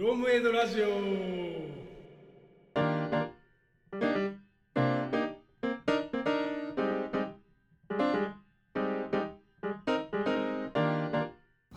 [0.00, 0.86] ロムエイドラジオ。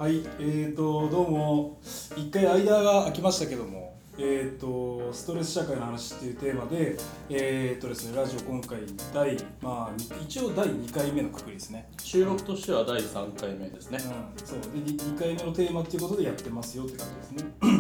[0.02, 1.82] はいえーとどうも。
[2.16, 4.00] 一回間が空きましたけども。
[4.18, 6.96] えーとストレス社会の話っていうテーマで
[7.30, 8.80] えーとですねラジオ今回
[9.14, 11.90] 第まあに一応第2回目のくくりですね。
[12.02, 14.60] 収録としては第3回目ですね、うん、そう。
[14.62, 17.73] で 2, 回目のテーマっていうことでやってますよって感じですね。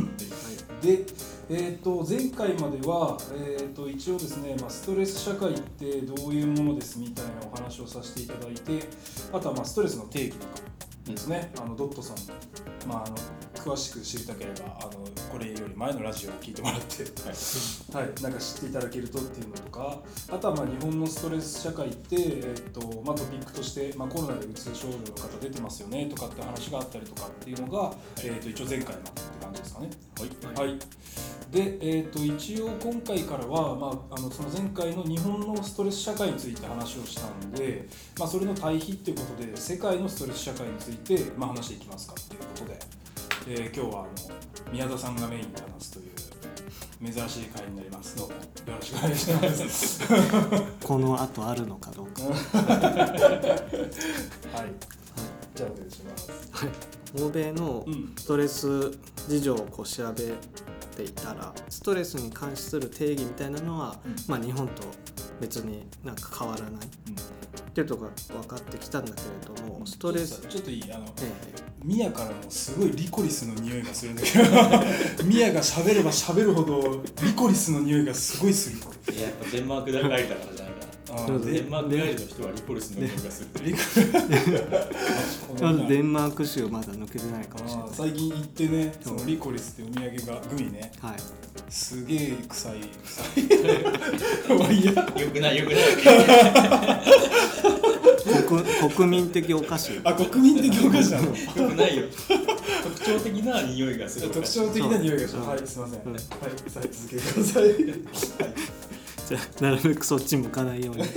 [0.83, 1.05] で、
[1.49, 8.87] えー、と前回までは、えー、と一応ですね、まあ、ストレス社会ってどういうものですみたいなお話をさせていただいて
[9.31, 10.73] あとはまあストレスの定義とか
[11.05, 12.17] ですね、あのドットさん、
[12.87, 13.15] まあ、あの
[13.55, 14.91] 詳しく知りたければあの
[15.31, 17.03] これより前のラジオを聞いてもらって、
[17.95, 18.21] はい。
[18.21, 29.89] なんか知っていただけるとっていうのとかあとはまあ日本のストレス社会って、えーとまあ、トピックとして、まあ、コロナでうつ症状の方出てますよねとかって話があったりとかっていうのが、えー、と一応前回のって感じですかね。
[30.55, 30.67] はい。
[30.67, 30.79] はい、
[31.51, 37.87] で、えー、と一応今回からは、まあ、あのその前回の日本のストレス社会について話をしたんで、
[38.19, 42.72] まあ、それの対比っていうことで世界のストレス社会について、まあ、話していきますかっていうことで、
[43.45, 44.11] えー今日はあの
[44.71, 48.15] 宮田さんがメインで話すという珍しい回になります。
[48.15, 48.35] どうも。
[48.35, 48.39] よ
[48.79, 50.07] ろしくお願いします。
[50.81, 52.33] この後あるのかどうか、はい、
[55.53, 56.31] じゃあお願いします。
[57.21, 58.13] 欧米のうん。
[58.17, 58.91] ストレス
[59.27, 60.23] 事情をこう調べ
[60.95, 64.15] ていたらストレスに関する定義みたいなのは、うん。
[64.29, 64.83] まあ、日本と
[65.41, 66.71] 別になんか変わらない
[67.73, 71.63] っていうところが分かってきたんだけれどもストレス、ちょっといいあのえ。
[71.83, 74.45] ミヤからもすごいリコリスの匂いがするんだけど
[75.25, 78.77] ミヤが喋れば喋るほどリコリスの匂いがすごいする。
[79.11, 80.19] いややっぱデンマークで書いたか
[80.51, 80.72] らじゃない？
[81.15, 83.49] かあそうなデンマーク帰りの人はリポリスの匂いがする
[85.87, 87.89] デンマーク州まだ抜けてないかもしれない。
[87.93, 90.91] 最近行ってねそのリコリスってお土産がグミね。
[91.01, 91.17] はい。
[91.69, 92.73] すげえ臭い。
[93.03, 93.23] 臭
[94.71, 94.93] いよ
[95.31, 95.83] くないよくない。
[98.47, 98.63] 国
[98.93, 99.99] 国民的お菓子。
[100.03, 101.27] あ国民的お菓子なの？
[101.27, 101.33] よ
[101.69, 102.03] くないよ。
[102.83, 104.29] 特徴的な匂いがする。
[104.29, 105.47] 特徴的な匂いがすそう。
[105.47, 106.13] はいすいません、うん。
[106.13, 106.27] はいさ
[106.79, 107.73] あ続けてくださいはい
[109.27, 111.01] じゃあなるべくそっち向かないように。
[111.01, 111.13] はい。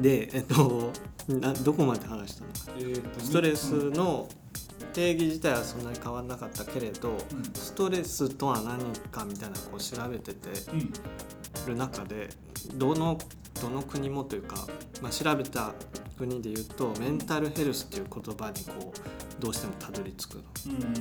[0.00, 0.92] でえっと
[1.28, 2.58] などこまで話したのか。
[2.78, 4.28] えーとストレスうんの
[4.92, 7.18] 定義自体はそんなに変わらなかったけれど、ん。
[7.54, 8.78] ストレスとは何
[9.10, 10.92] かみたいなこう調べててうん。
[11.66, 12.30] る中で
[12.74, 13.18] どの
[13.60, 14.66] どの国もというか、
[15.02, 15.72] まあ、調べた
[16.18, 20.92] 国で言うとメンタルヘルスっていう言葉にこうどうしてもたどり着くの、うんうんうん。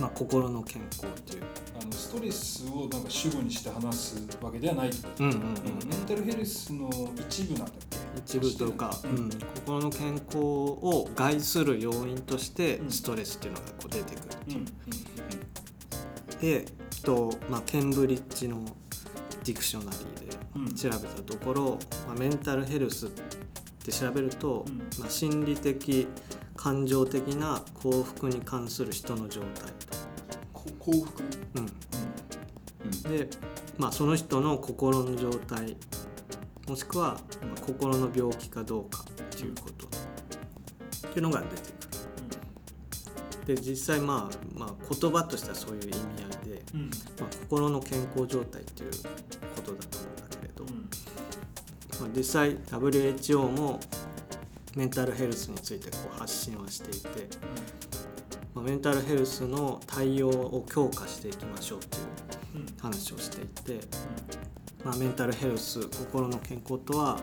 [0.00, 1.42] まあ、心の健康っていう。
[1.80, 5.24] あのストレスをなんか主語にして話すわけではないってこと。
[5.24, 5.50] うんうんうんメ
[5.96, 6.90] ンタルヘルスの
[7.28, 9.14] 一部なんだっけ一部というか、ううん。
[9.28, 12.90] ん、心の健康を害する要因としてうん。
[12.90, 14.50] ストレスっていうのがこう出てくるう。
[14.52, 14.66] んうん
[16.40, 16.66] で
[17.02, 18.62] と、まあ、ケンブリッジの
[19.46, 19.98] ディクショナリ
[20.56, 20.64] うん。
[20.66, 23.10] ーで調べたところ、まあ、メンタルヘルスっ
[23.84, 24.78] て調べると、うん。
[24.98, 26.08] まあ、心理的
[26.56, 29.72] 感情的な幸福に関する人の状態。
[30.52, 31.22] こ幸福？
[31.22, 31.66] と、うん、
[32.84, 33.02] うん。
[33.02, 33.30] で、
[33.78, 35.76] まあ、その人の心の状態
[36.66, 39.86] もしくは、まあ心の病気かどうかっていうこと。
[39.86, 41.75] っていうのが出てくる。
[43.46, 46.80] で実際まあ、まあ、言葉としてはそういう意味合いで、うん。
[46.80, 46.90] うん
[47.20, 50.64] まあ、心の健康状態っていうことだと思うんだけれど、
[52.00, 53.80] まあ、実際 WHO も
[54.76, 57.28] メンタルヘルスについてこう発信はしていて、
[58.52, 62.04] まあ、メンタルヘルスの対応を強化していきましょうっていう
[62.56, 62.60] うん。
[62.60, 63.86] うん話をしていて、
[64.84, 67.20] まあ、メンタルヘルス心の健康とは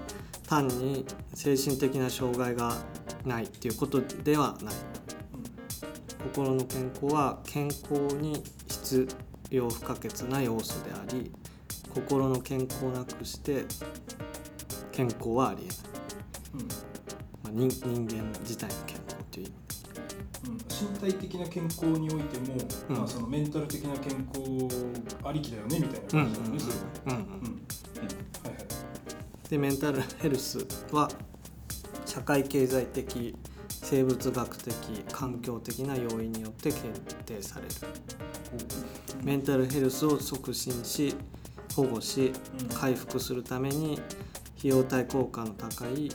[0.47, 2.75] 単に精神的な障害が
[3.25, 4.75] ないっていうことではない
[6.23, 9.07] 心の健康は健康に必
[9.49, 11.31] 要不可欠な要素であり
[11.93, 13.65] 心の健康をなくして
[14.91, 15.77] 健康はありえない、
[16.53, 16.61] うん。
[16.61, 16.67] うん
[17.43, 19.53] まあ、人人間自体の健康という意味。
[20.45, 20.57] うん。
[20.93, 22.57] 身体的な健康においても、
[22.89, 22.97] うん。
[22.97, 24.67] まあ、そのメンタル的な健康
[25.23, 27.43] ありきだよねみたいな感じだよね、それは
[29.49, 31.09] でメンタルヘルスは
[32.05, 33.35] 社会経済的
[33.83, 34.73] 生物学的
[35.11, 36.85] 環境的な要因によって決
[37.25, 37.71] 定される。
[39.23, 41.13] メンタルヘルスを促進し
[41.75, 42.67] 保護しうん。
[42.69, 43.99] 回復するために
[44.57, 46.09] 費用対効果の高い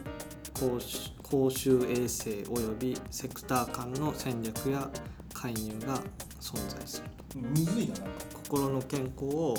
[1.22, 4.90] 公衆衛生及びセクター間の戦略や
[5.34, 6.00] 介入が
[6.40, 7.02] 存在す
[7.34, 7.40] る。
[7.40, 7.94] むずいな
[8.32, 9.54] 心の健康を、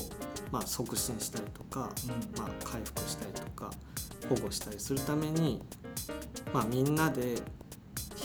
[0.51, 2.39] まあ、促進したりとか、うん。
[2.41, 3.69] まあ、回復したりとか
[4.27, 5.61] 保護したりするために、
[6.51, 7.35] まあ、みんなで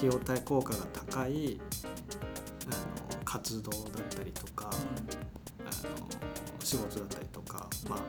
[0.04, 1.58] 費用対効果が高い
[2.66, 6.08] あの活動だったりとか、あの
[6.60, 8.00] 仕事だったりとか、まあ、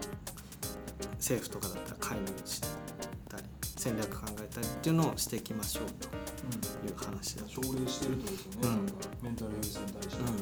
[1.14, 2.62] 政府とかだったら介入し
[3.30, 3.44] たり
[3.78, 6.10] 戦略考えたりっていうのをしていきましょうと
[6.88, 7.48] いう話だと。
[7.48, 8.86] うん奨励してるってことですよね、うん
[9.24, 10.36] メンタルヘルスに対して、うんはい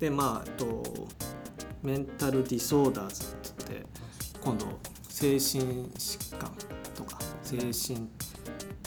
[0.00, 0.82] でまあと
[1.82, 3.86] メンタルディソーダーズって言って
[4.40, 4.66] 今度
[5.08, 6.52] 精神疾患
[6.94, 8.08] とか精神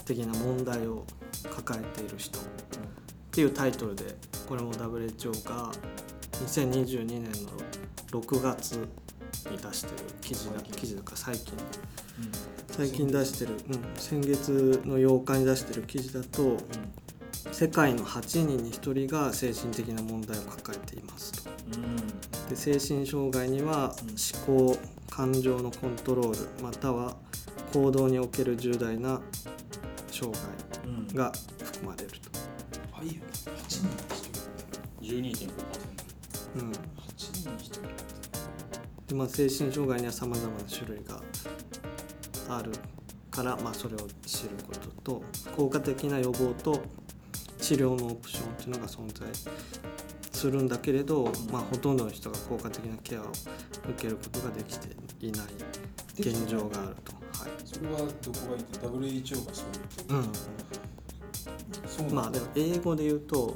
[0.05, 1.05] 的な問題を
[1.43, 2.39] 抱えている人。
[2.39, 2.41] っ
[3.31, 4.15] ていうタイトルで
[4.47, 5.71] これも WHO が
[6.45, 7.51] 2022年の
[8.11, 8.75] 6月
[9.51, 11.53] に出してる記事だ記事だから最近
[12.69, 16.57] 最近出してる、うん、先月の8日に出してる記事だと
[17.51, 21.49] 世界の8人に1人が精神的な問題を抱えていますと。
[22.49, 23.95] で精神障害には
[24.47, 24.77] 思考
[25.09, 27.15] 感情のコントロールまたは
[27.73, 29.21] 行動における重大な
[30.11, 30.74] 障うんうん害
[31.13, 31.31] が
[31.63, 32.17] 含まれると。
[32.91, 33.07] はい。
[33.07, 33.21] 8
[35.01, 35.47] 人に1人。
[35.47, 36.75] 12.5%うん8
[37.15, 37.81] 人に1人。
[39.07, 41.21] でまあ、精神障害にはさまざまな種類が
[42.49, 42.71] ある
[43.29, 44.73] から、まあ、それを知るこ
[45.03, 45.23] とと
[45.55, 46.83] 効果的な予防と
[47.59, 49.27] 治療のオプションっていうのが存在
[50.31, 54.89] するんだけれど、まあ、ほとんどの人が効果的なケアを受けることができて
[55.19, 55.45] いない。
[56.17, 57.14] 現状があると。
[57.83, 59.65] はいそれはどこが言って WHO がそう
[60.07, 60.29] 言ってる、
[61.87, 63.55] そうまあでも英語で言うとう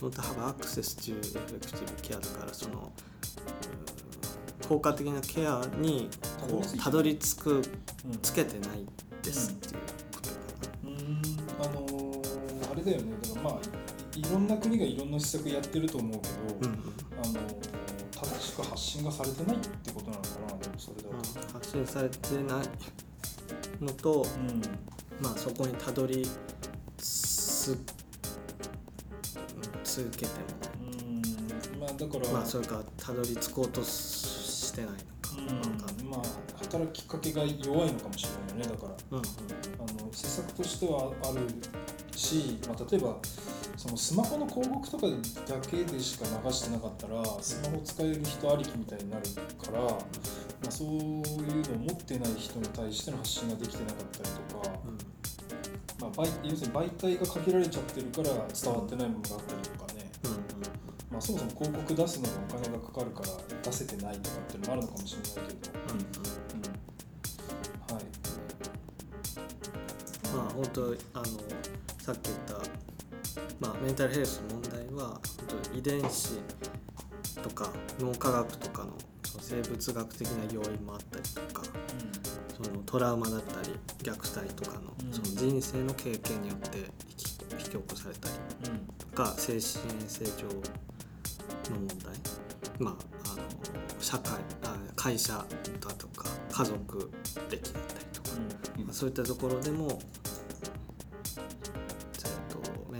[0.00, 6.08] don't have access to effective care だからそのうん効果的なケアに
[6.48, 7.62] こうたどり着くんうん
[8.22, 8.86] つけてない
[9.22, 9.80] ですっていう
[10.14, 10.34] ことか
[10.84, 11.22] うーん。
[11.62, 13.12] あのーあれだよね。
[13.22, 13.54] だからまあ
[14.16, 16.28] いいろんな国がいろんな施策やってると思うけ
[16.64, 17.38] ど、な、うん。
[17.38, 17.74] あのー
[18.14, 20.58] 正しく発信がされてないってことなのかな。
[20.58, 22.66] でもそれだと、うん、発信されてない
[23.80, 24.62] のと、うん
[25.20, 26.26] まあ、そこにたどり
[26.98, 28.04] つうん
[29.84, 30.32] 続けて
[30.80, 31.78] うん。
[31.78, 35.04] まあだから、もまあそれかたどり着こうとしてないのか。
[35.38, 35.70] うん。
[35.70, 36.20] わかまあ
[36.64, 39.18] 働きかけが弱いのかもしれないよねだから。
[39.18, 39.22] うん。
[39.22, 41.46] あの施策としてはある
[42.16, 43.16] し、まあ、例えば
[43.84, 45.12] そのスマホの広告とかだ
[45.60, 49.22] けでしか流してなかったらスマホ使える人ありきみたいになる
[49.60, 49.98] から、ま
[50.66, 54.80] あ、そういうのを持ってない人に対しての発信ができてなかったりとか、
[56.00, 60.40] まあ、媒要するに媒体が限られちゃってるから伝わってないものがあったりとかね、うんうん。
[61.12, 63.28] まあ、そもそも広告出すのにお金がかかるから
[63.64, 66.72] 出せてないとかっていうのもあるのかもしれないけど、うんうん。
[67.92, 68.04] はい。
[70.32, 71.24] まあ本当あの
[72.00, 72.93] さっき言った、
[73.60, 75.20] まあ、メンタルヘルスの問題は
[75.74, 76.38] 遺伝子
[77.42, 78.92] とか脳科学とかの
[79.40, 81.62] 生物学的な要因もあったりとか
[82.54, 85.12] そのトラウマだったり虐待とかのうん。
[85.12, 88.34] その人生の経験によって引き起こされたり
[88.70, 88.78] うん。
[88.98, 89.60] とか精神衛
[90.06, 90.30] 生上
[91.70, 92.14] の問題。
[92.78, 93.42] まああの
[94.00, 97.10] 社会あ会社だとか家族
[97.50, 98.28] 歴だったりとか。
[98.78, 99.98] まあそういったところでも、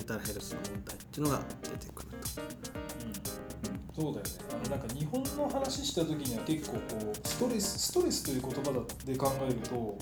[0.06, 3.53] タルヘルスの問題っていうのが出てくると。
[3.94, 4.32] そうだよね。
[4.50, 9.98] あのなんか日本の話した時には結構こうストレスストレスという言葉で考えると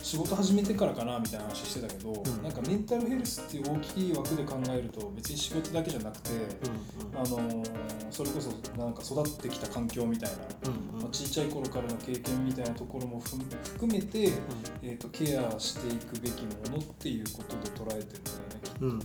[0.00, 2.42] 仕事始めてからかなみたいな話してたけど、ん。
[2.42, 10.36] なんかメンタルヘルスっていう大きい枠で考えると別に仕事だけじゃなくて、うんあのーそれこそなんか育ってきた環境みたいな、
[10.68, 11.02] うんうん。
[11.02, 13.36] まあ、ちっちゃい頃からの経験みたいなところもふ
[13.72, 14.28] 含めて、
[14.82, 18.86] えー、とケアしていくべきものっていうことで捉えてるんだよねきっと。
[18.86, 19.00] うん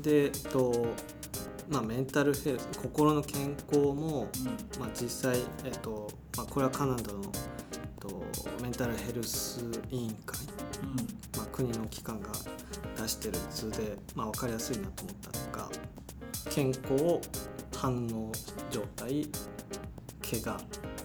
[0.00, 0.86] で、えっと
[1.68, 4.28] まあ、メンタルヘルス心の健康も、
[4.78, 8.24] まあ、実際、えっとまあ、これはカナダの、えっと、
[8.62, 10.38] メンタルヘルス委員会、
[11.36, 12.28] まあ、国の機関が
[13.00, 15.16] 出してる図で、まあ、分かりやすいなと思っ
[15.52, 15.70] たのが
[16.50, 17.20] 健康
[17.76, 18.32] 反応
[18.70, 19.28] 状態
[20.22, 20.60] 怪我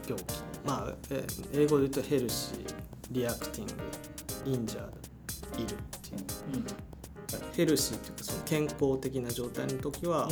[0.07, 0.47] 病気。
[0.65, 2.75] まあえ英語で言うとヘルシー
[3.11, 3.73] リアクティング
[4.45, 6.17] インジャードいるっていう。
[6.47, 6.96] うんうん
[7.57, 10.31] ヘルシーっていうかその健康的な状態の時は、う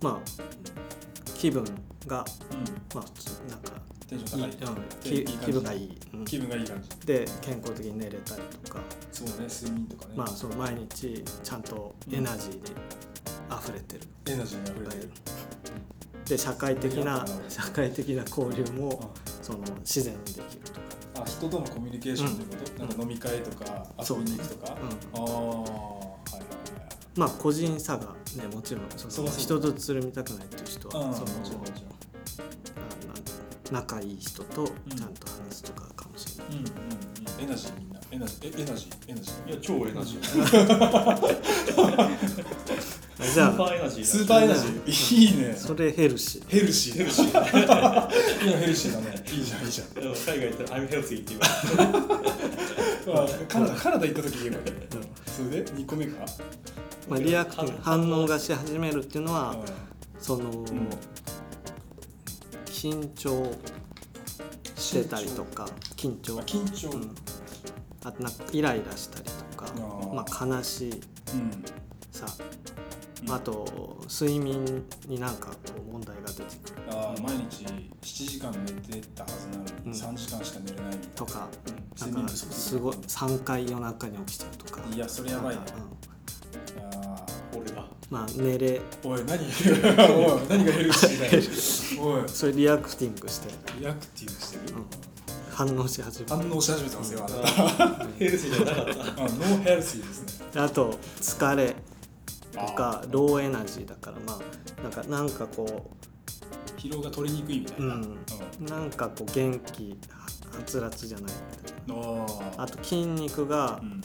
[0.00, 0.18] まあ
[1.36, 1.64] 気分
[2.06, 2.64] がうん。
[2.94, 3.72] まあ普通なんか
[4.08, 4.74] テンションいい高い。
[4.74, 5.46] うんきいい感じ。
[5.46, 6.24] 気分がいい、うん。
[6.24, 7.06] 気分がいい感じ。
[7.06, 8.80] で健康的に寝れたりとか。
[9.10, 12.60] そうね睡眠とかね、まあその毎日ちゃんとエナジーに
[13.50, 15.10] 溢れてる、エナジーにあふれてる、
[16.24, 19.44] で社会的なうん社会的な交流もうん。
[19.44, 20.80] その自然にできるとか。
[21.16, 22.88] あ人とのコミュニケーションということ、うん。
[22.88, 24.76] なんか飲み会とか遊びに行くとか、
[25.14, 25.22] うん。
[25.22, 25.93] ああ
[27.16, 28.06] まあ個人差が
[28.36, 31.14] ねもちろんそのそうそう人とつるみたくないっていう人は、うん。
[31.14, 31.80] そのもちろんもちろん。
[33.72, 34.74] なな仲いい人とちゃ
[35.06, 36.70] んと話すとかかもしれない、うんうんう
[37.40, 37.44] ん。
[37.44, 38.00] エナジーみんな。
[38.10, 39.48] エエナジーえエナジーエナジー。
[39.50, 40.20] いや超エナジー。
[43.34, 45.16] じゃスーパあーエナジースーパーエナジー。
[45.16, 45.54] いいね。
[45.56, 48.48] それ healthy。healthy healthy。
[48.48, 49.24] いや healthy だね。
[49.32, 49.86] いいじゃんいいじゃん。
[49.88, 50.14] 海外
[50.48, 51.44] 行ったら I'm healthy って言わ
[53.06, 53.14] れ。
[53.14, 54.64] まあカナダカナダ行った時言えばいい、
[55.26, 56.24] それで？2個目か、
[57.08, 59.56] まあ、 reac tive 反応がし始めるっていうのは
[60.18, 60.64] その、ん
[62.66, 63.50] 緊張
[64.76, 66.38] してたりとか緊張。
[66.38, 67.14] あ緊張、うん。
[68.04, 69.72] あとなんかイライラしたりとか
[70.14, 70.92] まあ、悲しい。
[70.92, 71.64] うん。
[72.12, 72.26] さ
[73.26, 73.32] うん。
[73.32, 75.52] あと睡眠になんか
[75.90, 76.82] 問題が出てくる。
[76.90, 79.92] あー毎日7時間寝てたはずなのに、うん。
[79.92, 81.48] 3時間しか寝れないみたいなとか
[82.06, 82.12] うん。
[82.14, 84.82] なんかすごい3回夜中に起きちゃうとか。
[84.94, 85.62] いやそれやばいね。
[85.66, 86.13] なうん
[88.14, 88.80] まあ寝れ。
[88.80, 92.20] ーおい何おい何が healthy だよ。
[92.22, 92.28] おい。
[92.28, 94.86] それ reacting して、 reactive してる、うん。
[95.50, 98.06] 反応し始める反応し始めてますよあなた。
[98.16, 100.46] heal thy じゃなかったあ no healthy ですね。
[100.52, 101.74] であと疲れ。
[102.52, 104.38] とあか low energy だからま
[104.78, 105.90] あなんかなんかこ
[106.76, 107.98] 疲労が取りにくいみたいな、う
[108.60, 108.66] うん。
[108.66, 109.98] なんかこう元気
[110.54, 112.08] はつらつじゃないみたいな。
[112.08, 114.00] おあと筋肉がうん。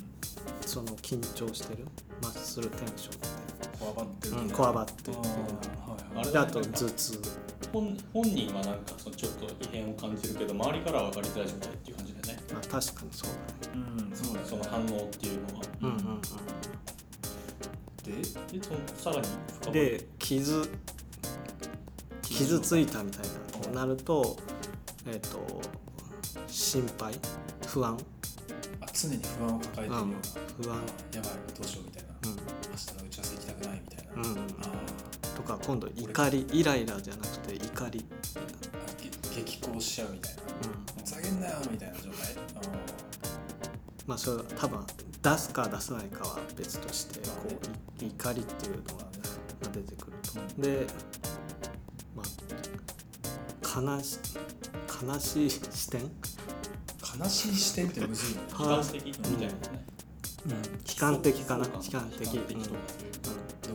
[0.66, 1.86] その緊張してる。
[2.22, 3.12] マッスルテンショ
[3.80, 5.30] こわばってるン、うん、こわばってるはい
[6.18, 6.38] はい。
[6.38, 7.22] ああと頭痛。
[7.72, 12.44] 本本人はなんかそのちょっと異変を感じるけど周りからは分かりづらい状態っていう感じだよね。
[12.52, 13.30] まあ確かにそう
[13.64, 13.86] だね。
[14.10, 14.16] うん。
[14.16, 15.66] そうだねその反応っていうのは。
[15.82, 16.22] うんうんうん。
[18.04, 19.28] ででそのさらに
[19.62, 19.74] 深掘り。
[19.74, 20.70] で傷
[22.24, 24.38] 傷ついたみたいなこうなると
[25.08, 25.62] えっ、と
[26.48, 27.14] 心配
[27.68, 27.98] 不安。
[28.82, 30.16] あ常に不安を抱えてるような、
[30.64, 30.78] 不安。
[30.78, 31.99] あやばいどうしようみたいな。
[31.99, 31.99] うん
[32.88, 34.22] 明日の打ち合わせ行きたくないみたいな、うん。
[34.22, 38.06] うんあとか今度怒りイライラじゃなくて怒り
[39.36, 41.04] 激高しちゃうみたいなうん。
[41.04, 42.12] ふざけんなよみたいな状態。
[42.56, 42.62] あ
[44.06, 44.86] まあそれは多分
[45.22, 49.06] 出すか出さないかは別としてこうい怒りっていうのが
[49.74, 50.88] 出てくるとで。
[52.16, 52.26] まあ
[53.82, 54.18] 悲し
[55.06, 56.10] 悲しい視点、ー
[57.24, 59.48] 悲しい視点ってむずいよね悲観的みたいなね。
[59.48, 59.99] うん、
[60.46, 61.66] 悲観的かな？
[61.66, 62.28] 悲観的。
[62.28, 62.36] うせ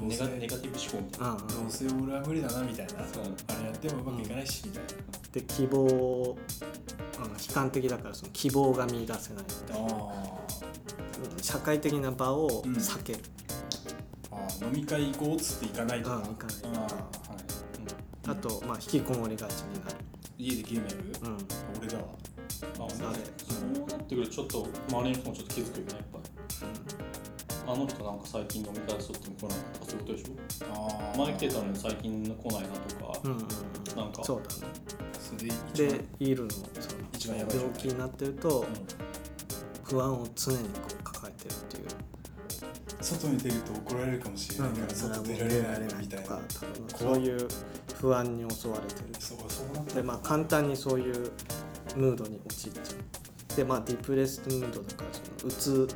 [0.01, 1.07] ネガネガティブ思考。
[1.07, 1.47] みたいなうんうん。
[1.47, 2.93] どうせ俺は無理だなみたいな。
[2.93, 3.25] そう。
[3.49, 4.89] あれやってもうまくいかないしみたいな、
[5.33, 6.37] で希望、うん、悲
[7.53, 9.45] 観的だからその希望が見出せない。
[9.45, 10.41] みたいなあ
[11.41, 12.75] 社会的な場をうん。
[12.75, 13.23] 避ける、ー
[14.33, 16.17] あー飲み会行こうっつって行かないとか。
[16.17, 16.57] うん行かない。
[16.57, 17.45] とかあーはい。
[18.27, 19.97] あと、まあ、引きこもりがちになる、
[20.39, 21.39] 家でゲームやる、うん、
[21.79, 22.05] 俺だわ。
[22.63, 23.15] あそうなっ
[24.07, 26.31] てくるとちょっと周りの人もちょっと気づくよねやっぱり
[27.67, 30.67] あの人なんか最近飲み会誘っても来ないとかそういうことでしょ。
[30.73, 31.19] あー。
[31.19, 33.97] 前来てたのに最近来ないなとか、うんうんうん。
[33.97, 34.23] なんか。
[34.25, 34.73] そうだね。
[35.19, 36.67] それででいるのその
[37.15, 38.67] 一番やばい状態病気になってると
[39.85, 40.65] 不安を常にこ
[41.01, 41.85] う抱えてるっていう、
[43.01, 46.41] 外に出ると怒られるかもしれないから外出られないみたいな。
[46.97, 47.49] そういう
[47.99, 49.09] 不安に襲われてる。
[49.19, 51.33] そうそうでまあ簡単にそういう
[51.97, 52.81] ムードに陥っちゃ
[53.53, 53.57] う。
[53.57, 55.89] でまあディプレスムードだからそのうつ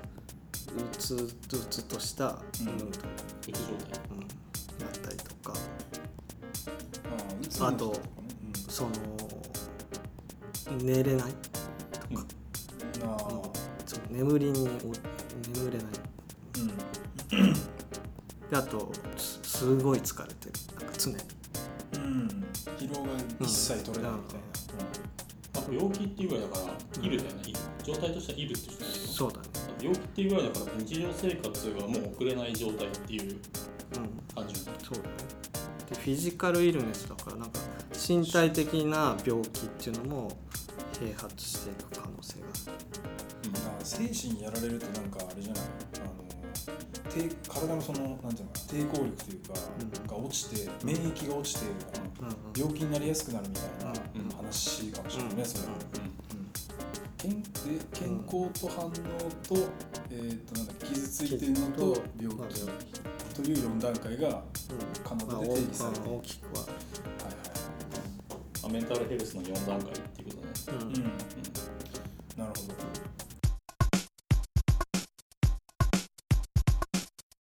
[0.79, 1.29] うつう
[1.71, 3.57] つとしたムード、うつ状
[3.91, 5.55] 態うんなったりとか。
[7.61, 7.95] あと
[8.69, 8.91] その
[10.83, 11.33] 寝れない
[12.11, 12.19] うん。
[12.19, 13.51] あー。
[13.87, 14.63] その眠りにお
[15.59, 15.87] 眠れない。
[16.59, 17.53] うん。
[17.55, 20.53] であとすすごい疲れてる。
[20.81, 21.17] なんか常に。
[21.95, 22.39] うん。
[22.79, 23.09] 疲労が
[23.41, 24.39] 一切取れないみたい
[25.57, 26.67] あと病気っていうぐらいだか
[26.99, 27.43] らいるだよね、
[27.85, 29.49] 状態としてはいるって人そうだね
[29.81, 33.39] 病気っていうぐらいだから日常生活がもう送れない状態っていううん。
[34.35, 34.61] 感じ。
[34.67, 35.09] よねそうだね。
[35.91, 37.61] でフィジカルイルネスだからなんか
[38.09, 40.39] 身体的な病気っていうのも
[40.93, 42.47] 併発していく可能性が
[43.59, 43.79] ななん。
[43.79, 45.63] か精神やられるとなんかあれじゃない。
[46.01, 46.29] あの
[47.11, 50.07] 低体のそのなんていうの抵抗力というか、うん。
[50.07, 51.67] が落ちて免疫が落ちて
[52.21, 56.03] あのある、病気になりやすくなるみたいなうん話かもしれないね、うんそれは、うん。
[56.03, 56.08] うん
[57.19, 57.51] 健で
[57.93, 59.57] 健康と反応と,、
[60.11, 62.61] えー、となんだっけ傷ついてるのと病まあ気。
[63.35, 65.05] という4段階が、はいうん。
[65.05, 66.11] カナで定義されている。
[66.11, 66.71] 大大きくは、はい
[68.63, 70.89] まあメンタルヘルスの4段階っていうことね、うん。
[70.89, 71.78] うん